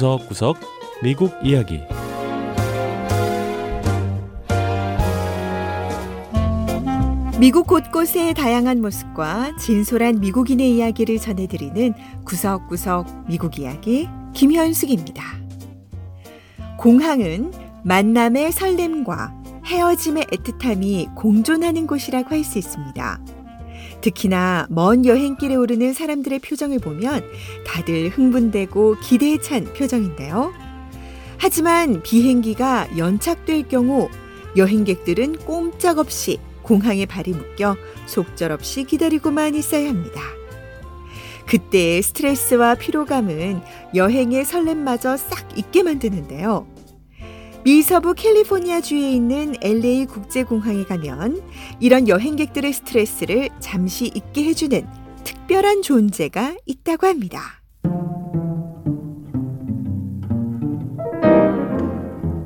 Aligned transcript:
구석구석 0.00 0.56
미국 1.02 1.30
이야기 1.44 1.82
미국 7.38 7.66
곳곳의 7.66 8.32
다양한 8.32 8.80
모습과 8.80 9.54
진솔한 9.58 10.20
미국인의 10.20 10.74
이야기를 10.76 11.18
전해드리는 11.18 11.92
구석구석 12.24 13.26
미국 13.28 13.58
이야기 13.58 14.08
김현숙입니다. 14.32 15.22
공항은 16.78 17.52
만남의 17.84 18.52
설렘과 18.52 19.34
헤어짐의 19.66 20.24
애틋함이 20.24 21.14
공존하는 21.14 21.86
곳이라고 21.86 22.30
할 22.30 22.42
수 22.42 22.56
있습니다. 22.56 23.20
특히나 24.00 24.66
먼 24.70 25.04
여행길에 25.04 25.54
오르는 25.54 25.92
사람들의 25.92 26.38
표정을 26.40 26.78
보면 26.78 27.24
다들 27.66 28.08
흥분되고 28.08 28.96
기대에 29.00 29.38
찬 29.38 29.64
표정인데요. 29.74 30.52
하지만 31.38 32.02
비행기가 32.02 32.98
연착될 32.98 33.68
경우 33.68 34.08
여행객들은 34.56 35.38
꼼짝없이 35.38 36.38
공항에 36.62 37.06
발이 37.06 37.32
묶여 37.32 37.76
속절없이 38.06 38.84
기다리고만 38.84 39.54
있어야 39.54 39.88
합니다. 39.88 40.20
그때의 41.46 42.02
스트레스와 42.02 42.76
피로감은 42.76 43.60
여행의 43.94 44.44
설렘마저 44.44 45.16
싹 45.16 45.58
잊게 45.58 45.82
만드는데요. 45.82 46.66
미서부 47.62 48.14
캘리포니아 48.14 48.80
주에 48.80 49.12
있는 49.12 49.54
LA 49.60 50.06
국제공항에 50.06 50.84
가면 50.84 51.42
이런 51.78 52.08
여행객들의 52.08 52.72
스트레스를 52.72 53.50
잠시 53.60 54.06
잊게 54.06 54.44
해주는 54.44 54.86
특별한 55.24 55.82
존재가 55.82 56.56
있다고 56.64 57.06
합니다. 57.06 57.60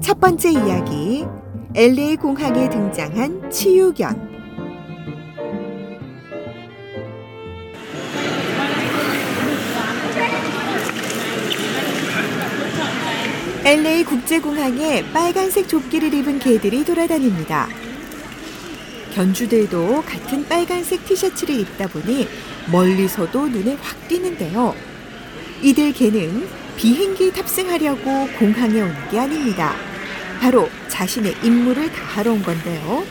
첫 0.00 0.18
번째 0.18 0.50
이야기, 0.50 1.24
LA 1.76 2.16
공항에 2.16 2.68
등장한 2.68 3.50
치유견. 3.50 4.33
LA 13.74 14.04
국제공항에 14.04 15.04
빨간색 15.12 15.66
조끼를 15.68 16.14
입은 16.14 16.38
개들이 16.38 16.84
돌아다닙니다. 16.84 17.66
견주들도 19.12 20.02
같은 20.02 20.46
빨간색 20.46 21.04
티셔츠를 21.04 21.58
입다 21.58 21.88
보니 21.88 22.28
멀리서도 22.70 23.48
눈에 23.48 23.76
확 23.82 24.06
띄는데요. 24.06 24.76
이들 25.60 25.92
개는 25.92 26.46
비행기 26.76 27.32
탑승하려고 27.32 28.28
공항에 28.38 28.80
온 28.80 28.94
게 29.10 29.18
아닙니다. 29.18 29.74
바로 30.40 30.68
자신의 30.86 31.34
임무를 31.42 31.90
다하러 31.90 32.30
온 32.32 32.44
건데요. 32.44 33.04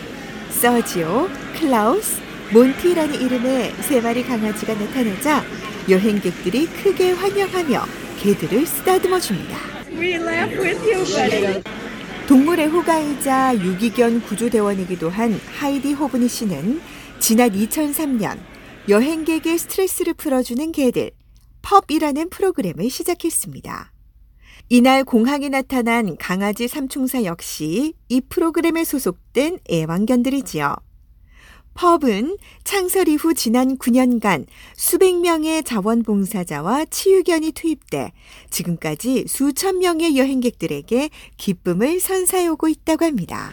서지오, 0.50 1.28
클라우스, 1.59 2.22
몬티라는 2.53 3.19
이름의 3.19 3.73
세 3.81 4.00
마리 4.00 4.23
강아지가 4.23 4.75
나타나자 4.75 5.44
여행객들이 5.89 6.67
크게 6.67 7.11
환영하며 7.11 7.86
개들을 8.22 8.66
쓰다듬어 8.66 9.19
줍니다. 9.19 9.73
동물의 12.28 12.68
호가이자 12.68 13.56
유기견 13.56 14.22
구조대원이기도 14.23 15.09
한 15.09 15.40
하이디 15.58 15.94
호브니 15.94 16.28
씨는 16.28 16.82
지난 17.20 17.52
2003년 17.52 18.38
여행객의 18.90 19.58
스트레스를 19.58 20.14
풀어주는 20.14 20.72
개들 20.74 21.12
펍이라는 21.62 22.30
프로그램을 22.30 22.90
시작했습니다. 22.90 23.94
이날 24.70 25.06
공항에 25.06 25.48
나타난 25.48 26.18
강아지 26.18 26.68
삼총사 26.68 27.24
역시 27.24 27.94
이 28.09 28.22
프로그램에 28.22 28.84
소속된 28.84 29.59
애완견들이지요. 29.72 30.75
펍은 31.75 32.38
창설 32.63 33.07
이후 33.09 33.34
지난 33.34 33.78
9년간 33.78 34.45
수백 34.75 35.19
명의 35.19 35.63
자원봉사자와 35.63 36.85
치유견이 36.85 37.51
투입돼 37.51 38.11
지금까지 38.50 39.25
수천 39.28 39.79
명의 39.79 40.17
여행객들에게 40.17 41.09
기쁨을 41.38 42.00
선사해 42.00 42.47
오고 42.47 42.67
있다고 42.67 43.06
합니다. 43.06 43.51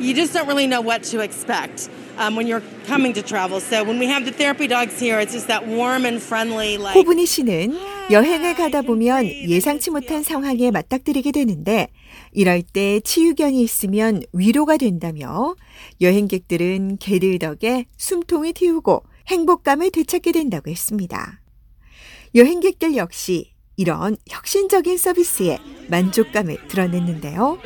You 0.00 0.14
just 0.14 0.32
don't 0.32 0.46
really 0.46 0.66
know 0.66 0.82
what 0.82 1.02
to 1.10 1.20
expect 1.20 1.90
um, 2.18 2.36
when 2.36 2.46
you're 2.46 2.64
coming 2.86 3.12
to 3.14 3.22
travel. 3.22 3.60
So 3.60 3.84
when 3.84 3.98
we 3.98 4.06
have 4.06 4.24
the 4.24 4.32
therapy 4.32 4.66
dogs 4.66 4.98
here, 4.98 5.20
it's 5.20 5.32
just 5.32 5.48
that 5.48 5.66
warm 5.66 6.06
and 6.06 6.22
friendly 6.22 6.78
like 6.78 6.94
호분이 6.94 7.26
씨는 7.26 7.76
여행을 8.10 8.54
가다 8.54 8.82
보면 8.82 9.26
예상치 9.26 9.90
못한 9.90 10.22
상황에 10.22 10.70
맞닥뜨리게 10.70 11.32
되는데 11.32 11.88
이럴 12.32 12.62
때 12.62 13.00
치유견이 13.00 13.62
있으면 13.62 14.22
위로가 14.32 14.76
된다며 14.76 15.54
여행객들은 16.00 16.98
개들 16.98 17.38
덕에 17.38 17.86
숨통이 17.96 18.52
틔우고 18.52 19.02
행복감을 19.28 19.90
되찾게 19.90 20.32
된다고 20.32 20.70
했습니다. 20.70 21.40
여행객들 22.34 22.96
역시 22.96 23.52
이런 23.76 24.16
혁신적인 24.28 24.98
서비스에 24.98 25.58
만족감을 25.88 26.68
드러냈는데요. 26.68 27.58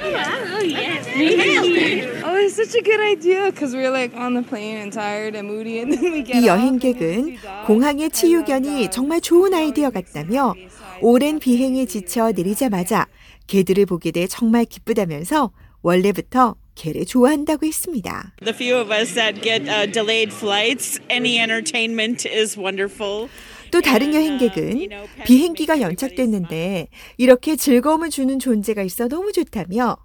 Oh, 2.25 2.37
it's 2.37 2.55
such 2.55 2.75
a 2.75 2.83
good 2.83 3.01
idea 3.01 3.51
because 3.51 3.75
we're 3.75 3.91
like 3.91 4.15
on 4.17 4.35
the 4.35 4.43
plane 4.43 4.79
and 4.79 4.93
tired 4.93 5.37
and 5.37 5.49
moody, 5.51 5.81
and 5.81 5.93
then 5.93 6.13
we 6.13 6.23
get 6.25 6.39
이 6.39 6.47
여행객은. 6.47 7.37
공항의 7.67 8.11
치유견이 8.11 8.91
정말 8.91 9.21
좋은 9.21 9.53
아이디어 9.53 9.91
같다며 9.91 10.55
오랜 11.01 11.39
비행에 11.39 11.87
지쳐 11.87 12.33
내리자마자 12.33 13.07
개들을 13.53 13.85
보게 13.85 14.13
돼 14.13 14.27
정말 14.27 14.65
기쁘다면서 14.65 15.53
원래부터 15.83 16.57
개를 16.75 17.05
좋아한다고 17.05 17.67
했습니다. 17.67 18.35
The 18.43 18.55
few 18.55 18.81
of 18.81 18.91
us 18.91 19.13
that 19.13 19.43
get 19.43 19.69
uh, 19.69 19.93
delayed 19.93 20.35
flights, 20.35 20.99
any 21.11 21.37
entertainment 21.37 22.27
is 22.27 22.59
wonderful. 22.59 23.29
또 23.71 23.83
다른 23.83 24.15
여행객은 24.15 24.89
비행기가 25.27 25.83
연착됐는데 25.83 26.89
이렇게 27.19 27.57
즐거움을 27.57 28.09
주는 28.09 28.39
존재가 28.39 28.83
있어 28.85 29.09
너무 29.09 29.33
좋다며 29.33 29.99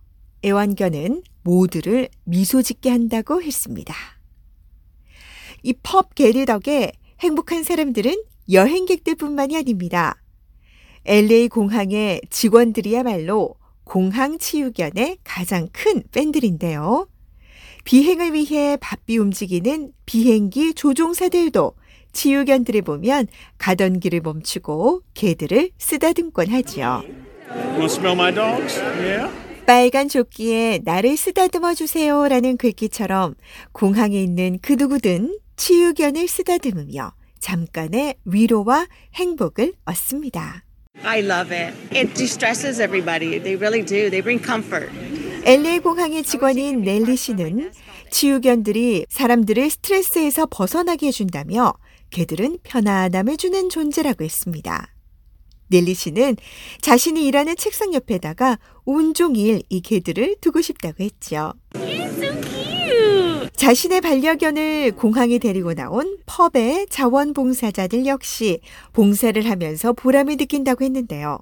애완견은 0.44 1.24
모두를 1.44 2.10
미소 2.26 2.62
짓게 2.62 2.90
한다고 2.90 3.42
했습니다. 3.42 3.96
이펍 5.64 6.16
개들 6.16 6.46
덕에 6.46 6.92
행복한 7.22 7.64
사람들은 7.64 8.14
여행객들뿐만이 8.52 9.56
아닙니다. 9.56 10.18
LA 11.08 11.48
공항의 11.48 12.20
직원들이야말로 12.30 13.56
공항 13.86 14.38
치유견의 14.38 15.20
가장 15.24 15.70
큰 15.72 16.04
팬들인데요. 16.12 17.08
비행을 17.86 18.34
위해 18.34 18.76
바삐 18.82 19.18
움직이는 19.18 19.94
비행기 20.06 20.74
조종사들도 20.74 21.74
치유견들을 22.12 22.82
보면 22.82 23.28
가던 23.58 24.02
길을 24.02 24.20
멈추고 24.20 25.04
개들을 25.14 25.70
쓰다듬곤 25.78 26.50
하지요. 26.50 27.04
빨간 29.66 30.10
조끼에 30.10 30.82
나를 30.84 31.16
쓰다듬어 31.16 31.74
주세요라는 31.74 32.58
글귀처럼 32.58 33.36
공항에 33.72 34.22
있는 34.22 34.60
그 34.62 34.74
누구든 34.74 35.40
치유견을 35.56 36.28
쓰다듬으며 36.28 37.14
잠깐의 37.40 38.16
위로와 38.26 38.88
행복을 39.16 39.74
얻습니다. 39.86 40.67
I 41.04 41.22
love 41.22 41.52
it. 41.52 41.74
It 41.92 42.14
distresses 42.16 42.80
everybody. 42.80 43.40
They 43.40 43.56
really 43.56 43.84
do. 43.84 44.10
They 44.10 44.22
bring 44.22 44.44
comfort. 44.44 44.90
LA 45.46 45.80
공항의 45.80 46.24
직원인 46.24 46.82
넬리 46.82 47.16
씨는 47.16 47.72
치유견들이 48.12 49.06
사람들을 49.10 49.70
스트레스에서 49.70 50.46
벗어나게 50.48 51.08
해준다며 51.08 51.74
개들은 52.10 52.60
편안함을 52.64 53.38
주는 53.38 53.70
존재라고 53.70 54.24
했습니다. 54.24 54.94
넬리 55.70 55.94
씨는 55.94 56.38
자신이 56.82 57.26
일하는 57.28 57.56
책상 57.56 57.94
옆에다가 57.94 58.58
온종일 58.86 59.62
이 59.70 59.82
개들을 59.82 60.38
두고 60.42 60.62
싶다고 60.62 61.04
했죠. 61.04 61.54
자신의 63.58 64.02
반려견을 64.02 64.92
공항에 64.92 65.40
데리고 65.40 65.74
나온 65.74 66.18
펍의 66.28 66.88
자원봉사자들 66.92 68.06
역시 68.06 68.62
봉사를 68.94 69.50
하면서 69.50 69.94
보람을 69.94 70.38
느낀다고 70.38 70.86
했는데요. 70.86 71.40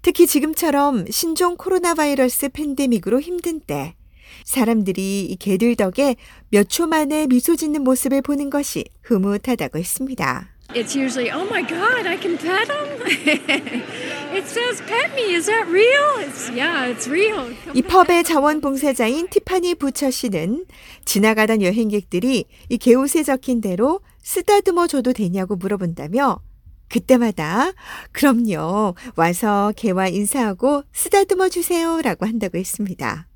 특히 0.00 0.28
지금처럼 0.28 1.06
신종 1.10 1.56
코로나 1.56 1.94
바이러스 1.94 2.48
팬데믹으로 2.50 3.20
힘든 3.20 3.58
때 3.60 3.96
사람들이 4.44 5.24
이 5.24 5.36
개들 5.36 5.74
덕에 5.74 6.14
몇 6.50 6.68
초 6.68 6.86
만에 6.86 7.26
미소 7.26 7.56
짓는 7.56 7.82
모습을 7.82 8.22
보는 8.22 8.48
것이 8.48 8.84
흐뭇하다고 9.02 9.78
했습니다. 9.78 10.50
It's 10.70 10.96
usually, 10.96 11.30
oh 11.30 11.46
my 11.48 11.66
God, 11.66 12.06
I 12.08 12.16
can 12.16 12.38
pet 12.38 12.70
him. 12.70 13.82
it 14.34 14.46
says 14.48 14.82
pet 14.86 15.14
me. 15.14 15.34
Is 15.34 15.46
that 15.46 15.66
real? 15.68 16.18
It's 16.18 16.50
yeah, 16.50 16.90
it's 16.90 17.08
real. 17.08 17.54
이 17.74 17.82
펍의 17.82 18.24
자원봉사자인 18.24 19.28
티파니 19.28 19.76
부처 19.76 20.10
씨는 20.10 20.66
지나가던 21.04 21.62
여행객들이 21.62 22.44
이 22.68 22.78
개옷에 22.78 23.22
적힌 23.22 23.60
대로 23.60 24.00
쓰다듬어 24.22 24.86
줘도 24.86 25.12
되냐고 25.12 25.56
물어본다며 25.56 26.40
그때마다 26.88 27.72
그럼요. 28.12 28.94
와서 29.16 29.72
개와 29.76 30.08
인사하고 30.08 30.84
쓰다듬어 30.92 31.48
주세요. 31.48 32.00
라고 32.02 32.26
한다고 32.26 32.58
했습니다. 32.58 33.28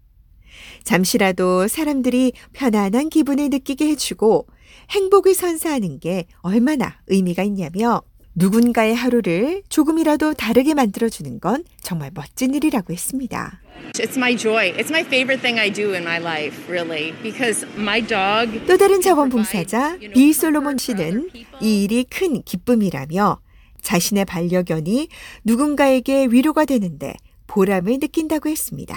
잠시라도 0.84 1.68
사람들이 1.68 2.32
편안한 2.52 3.08
기분을 3.08 3.50
느끼게 3.50 3.88
해주고 3.88 4.46
행복을 4.90 5.34
선사하는 5.34 6.00
게 6.00 6.26
얼마나 6.40 6.98
의미가 7.08 7.42
있냐며 7.44 8.02
누군가의 8.34 8.94
하루를 8.94 9.62
조금이라도 9.68 10.34
다르게 10.34 10.74
만들어주는 10.74 11.40
건 11.40 11.64
정말 11.82 12.10
멋진 12.14 12.54
일이라고 12.54 12.92
했습니다. 12.92 13.60
It's 13.94 14.16
my 14.16 14.36
joy. 14.36 14.72
It's 14.72 14.90
my 14.90 15.02
favorite 15.02 15.40
thing 15.40 15.58
I 15.58 15.72
do 15.72 15.92
in 15.94 16.02
my 16.02 16.18
life, 16.20 16.56
really, 16.68 17.12
because 17.22 17.66
my 17.76 18.00
dog. 18.00 18.64
또 18.66 18.76
다른 18.76 19.00
자원봉사자 19.00 19.98
비 20.14 20.32
솔로몬 20.32 20.78
씨는 20.78 21.30
이 21.60 21.84
일이 21.84 22.04
큰 22.04 22.42
기쁨이라며 22.42 23.40
자신의 23.82 24.24
반려견이 24.24 25.08
누군가에게 25.44 26.26
위로가 26.30 26.64
되는데 26.64 27.14
보람을 27.46 27.98
느낀다고 28.00 28.48
했습니다. 28.48 28.96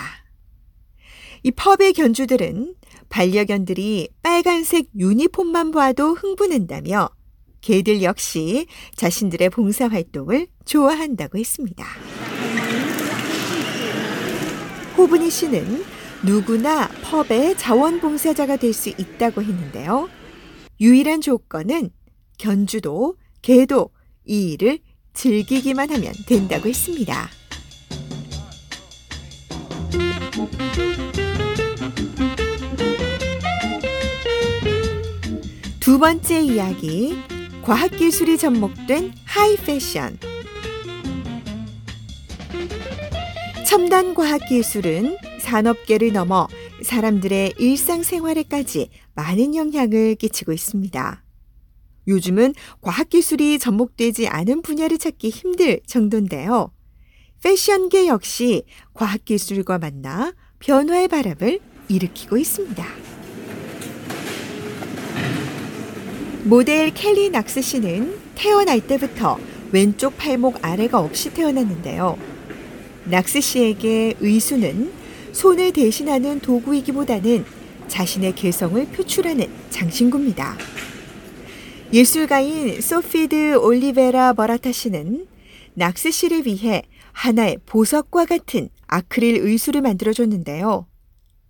이 1.43 1.51
펍의 1.51 1.93
견주들은 1.93 2.75
반려견들이 3.09 4.09
빨간색 4.21 4.87
유니폼만 4.97 5.71
봐도 5.71 6.13
흥분한다며 6.13 7.09
개들 7.61 8.01
역시 8.03 8.65
자신들의 8.95 9.49
봉사 9.49 9.87
활동을 9.87 10.47
좋아한다고 10.65 11.37
했습니다. 11.37 11.85
호브니 14.97 15.29
씨는 15.29 15.83
누구나 16.23 16.89
펍의 17.03 17.57
자원봉사자가 17.57 18.57
될 18.57 18.73
수 18.73 18.89
있다고 18.89 19.41
했는데요. 19.41 20.09
유일한 20.79 21.21
조건은 21.21 21.89
견주도 22.37 23.15
개도 23.41 23.89
이 24.25 24.51
일을 24.53 24.79
즐기기만 25.13 25.89
하면 25.91 26.13
된다고 26.27 26.69
했습니다. 26.69 27.29
두 35.79 35.99
번째 35.99 36.41
이야기, 36.41 37.15
과학기술이 37.63 38.39
접목된 38.39 39.13
하이 39.23 39.55
패션. 39.55 40.17
첨단 43.67 44.15
과학기술은 44.15 45.15
산업계를 45.39 46.11
넘어 46.11 46.47
사람들의 46.81 47.53
일상생활에까지 47.59 48.89
많은 49.13 49.55
영향을 49.55 50.15
끼치고 50.15 50.51
있습니다. 50.53 51.23
요즘은 52.07 52.55
과학기술이 52.81 53.59
접목되지 53.59 54.27
않은 54.27 54.63
분야를 54.63 54.97
찾기 54.97 55.29
힘들 55.29 55.81
정도인데요. 55.85 56.73
패션계 57.43 58.07
역시 58.07 58.63
과학기술과 58.95 59.77
만나 59.77 60.33
변화의 60.59 61.07
바람을 61.07 61.59
일으키고 61.89 62.37
있습니다. 62.37 63.10
모델 66.51 66.93
켈리 66.93 67.29
낙스 67.29 67.61
씨는 67.61 68.13
태어날 68.35 68.85
때부터 68.85 69.39
왼쪽 69.71 70.17
팔목 70.17 70.59
아래가 70.61 70.99
없이 70.99 71.33
태어났는데요. 71.33 72.17
낙스 73.05 73.39
씨에게 73.39 74.15
의수는 74.19 74.91
손을 75.31 75.71
대신하는 75.71 76.41
도구이기보다는 76.41 77.45
자신의 77.87 78.35
개성을 78.35 78.85
표출하는 78.87 79.47
장신구입니다. 79.69 80.57
예술가인 81.93 82.81
소피드 82.81 83.55
올리베라 83.55 84.33
버라타 84.33 84.73
씨는 84.73 85.27
낙스 85.75 86.11
씨를 86.11 86.45
위해 86.45 86.81
하나의 87.13 87.59
보석과 87.65 88.25
같은 88.25 88.67
아크릴 88.87 89.37
의수를 89.37 89.79
만들어줬는데요. 89.79 90.85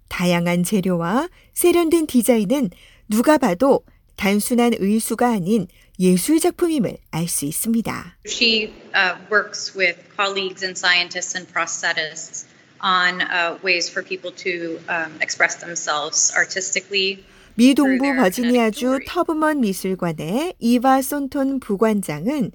다양한 0.09 0.63
재료와 0.63 1.27
세련된 1.55 2.05
디자인은 2.05 2.69
누가 3.09 3.39
봐도 3.39 3.81
단순한 4.21 4.73
의수가 4.77 5.27
아닌 5.27 5.67
예술 5.99 6.39
작품임을 6.39 6.97
알 7.09 7.27
수 7.27 7.45
있습니다. 7.45 8.17
She 8.27 8.71
uh, 8.93 9.17
works 9.31 9.75
with 9.75 9.97
colleagues 10.15 10.63
and 10.63 10.77
scientists 10.77 11.35
and 11.35 11.51
prosthetists 11.51 12.45
on 12.83 13.21
uh, 13.21 13.57
ways 13.63 13.89
for 13.89 14.05
people 14.05 14.31
to 14.45 14.77
um, 14.87 15.17
express 15.21 15.57
themselves 15.57 16.31
artistically. 16.37 17.23
미 17.55 17.73
동부 17.73 18.15
버지니아주 18.15 18.99
터브먼 19.07 19.61
미술관의 19.61 20.53
이바 20.59 21.01
손톤 21.01 21.59
부관장은 21.59 22.51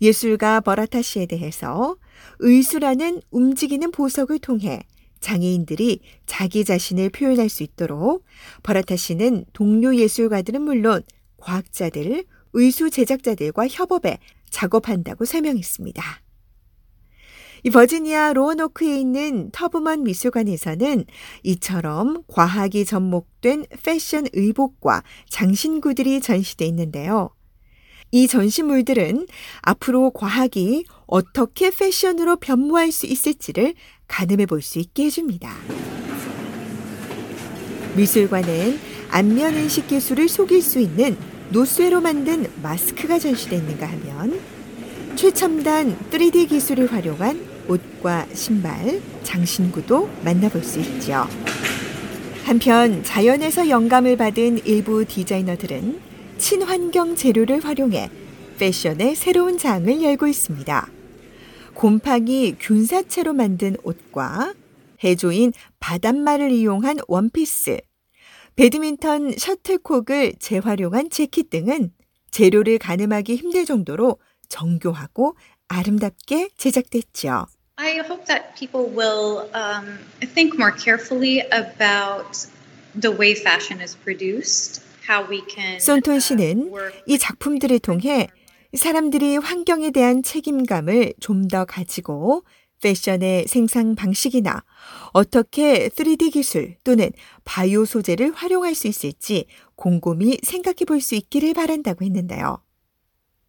예술가 0.00 0.62
버라타 0.62 1.02
씨에 1.02 1.26
대해서 1.26 1.96
의수라는 2.38 3.20
움직이는 3.30 3.90
보석을 3.90 4.38
통해 4.38 4.80
장애인들이 5.20 6.00
자기 6.26 6.64
자신을 6.64 7.10
표현할 7.10 7.48
수 7.48 7.62
있도록 7.62 8.24
버라타 8.62 8.96
씨는 8.96 9.44
동료 9.52 9.94
예술가들은 9.94 10.62
물론 10.62 11.02
과학자들, 11.36 12.24
의수 12.52 12.90
제작자들과 12.90 13.68
협업해 13.68 14.18
작업한다고 14.50 15.24
설명했습니다. 15.24 16.02
이 17.62 17.70
버지니아 17.70 18.32
로어노크에 18.32 18.98
있는 18.98 19.50
터브먼 19.50 20.04
미술관에서는 20.04 21.04
이처럼 21.42 22.22
과학이 22.26 22.86
접목된 22.86 23.66
패션 23.82 24.26
의복과 24.32 25.02
장신구들이 25.28 26.20
전시돼 26.20 26.64
있는데요. 26.66 27.30
이 28.12 28.26
전시물들은 28.26 29.26
앞으로 29.62 30.10
과학이 30.10 30.84
어떻게 31.10 31.70
패션으로 31.70 32.36
변모할 32.36 32.92
수 32.92 33.06
있을지를 33.06 33.74
가늠해 34.06 34.46
볼 34.46 34.62
수 34.62 34.78
있게 34.78 35.06
해줍니다. 35.06 35.52
미술관은 37.96 38.78
안면 39.10 39.54
인식 39.56 39.88
기술을 39.88 40.28
속일 40.28 40.62
수 40.62 40.78
있는 40.78 41.16
노쇠로 41.50 42.00
만든 42.00 42.46
마스크가 42.62 43.18
전시되어 43.18 43.58
있는가 43.58 43.86
하면 43.88 44.40
최첨단 45.16 45.98
3D 46.10 46.48
기술을 46.48 46.92
활용한 46.92 47.44
옷과 47.68 48.26
신발, 48.32 49.00
장신구도 49.24 50.08
만나볼 50.24 50.62
수 50.62 50.78
있죠. 50.78 51.26
한편 52.44 53.02
자연에서 53.02 53.68
영감을 53.68 54.16
받은 54.16 54.64
일부 54.64 55.04
디자이너들은 55.04 56.00
친환경 56.38 57.16
재료를 57.16 57.64
활용해 57.64 58.10
패션의 58.58 59.16
새로운 59.16 59.58
장을 59.58 60.02
열고 60.02 60.28
있습니다. 60.28 60.99
곰팡이 61.74 62.56
균사체로 62.58 63.32
만든 63.32 63.76
옷과 63.82 64.54
해조인 65.02 65.52
바닷말을 65.78 66.50
이용한 66.50 66.98
원피스, 67.08 67.80
배드민턴 68.56 69.32
셔틀콕을 69.36 70.34
재활용한 70.38 71.10
재킷 71.10 71.48
등은 71.50 71.92
재료를 72.30 72.78
가늠하기 72.78 73.36
힘들 73.36 73.64
정도로 73.64 74.18
정교하고 74.48 75.36
아름답게 75.68 76.50
제작됐죠. 76.56 77.46
I 77.76 78.00
hope 78.00 78.26
that 78.26 78.54
people 78.54 78.90
will 78.94 79.48
um, 79.54 79.98
think 80.34 80.58
more 80.58 80.72
carefully 80.76 81.40
about 81.52 82.46
the 82.94 83.16
way 83.16 83.32
fashion 83.32 83.80
is 83.80 83.96
produced, 83.96 84.82
how 85.08 85.26
we 85.30 85.42
can. 85.48 85.80
손톤 85.80 86.20
씨는 86.20 86.70
이 87.06 87.16
작품들을 87.16 87.78
통해 87.78 88.28
사람들이 88.74 89.36
환경에 89.36 89.90
대한 89.90 90.22
책임감을 90.22 91.14
좀 91.20 91.48
더 91.48 91.64
가지고 91.64 92.44
패션의 92.80 93.46
생산 93.46 93.94
방식이나 93.94 94.62
어떻게 95.12 95.88
3D 95.88 96.32
기술 96.32 96.76
또는 96.84 97.10
바이오 97.44 97.84
소재를 97.84 98.32
활용할 98.32 98.74
수 98.74 98.86
있을지 98.86 99.46
곰곰이 99.74 100.38
생각해 100.42 100.84
볼 100.86 101.00
수 101.00 101.14
있기를 101.14 101.54
바란다고 101.54 102.04
했는데요. 102.04 102.62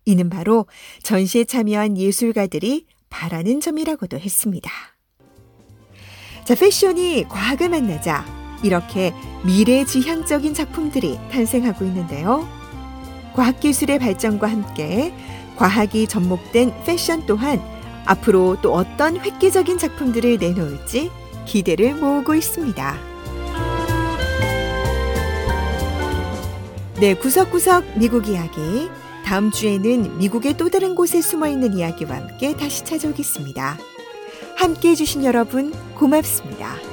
이는 0.06 0.30
바로 0.30 0.66
전시에 1.04 1.44
참여한 1.46 1.98
예술가들이 1.98 2.88
바라는 3.10 3.62
점이라고도 3.62 4.18
했습니다. 4.20 4.72
자, 6.44 6.56
패션이 6.56 7.25
과학을 7.30 7.70
만나자 7.70 8.25
이렇게 8.63 9.13
미래 9.46 9.86
지향적인 9.86 10.54
작품들이 10.54 11.18
탄생하고 11.32 11.86
있는데요. 11.86 12.61
과학기술의 13.34 14.00
발전과 14.00 14.48
함께 14.48 15.14
과학이 15.56 16.08
접목된 16.08 16.74
패션 16.86 17.26
또한 17.26 17.62
앞으로 18.06 18.58
또 18.62 18.74
어떤 18.74 19.18
획기적인 19.20 19.78
작품들을 19.78 20.38
내놓을지 20.38 21.12
기대를 21.46 21.96
모으고 21.96 22.36
있습니다. 22.36 23.12
네, 27.00 27.16
구석구석 27.16 27.98
미국 27.98 28.28
이야기. 28.28 28.90
다음 29.26 29.50
주에는 29.50 30.18
미국의 30.18 30.58
또 30.58 30.70
다른 30.70 30.94
곳에 30.94 31.22
숨어 31.22 31.48
있는 31.48 31.74
이야기와 31.74 32.18
함께 32.18 32.56
다시 32.56 32.84
찾아오겠습니다. 32.84 33.78
함께 34.58 34.90
해주신 34.90 35.24
여러분 35.24 35.74
고맙습니다. 35.96 36.91